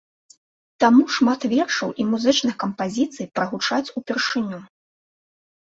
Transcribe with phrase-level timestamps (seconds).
[0.83, 4.59] Таму шмат вершаў і музычных кампазіцый прагучаць упершыню.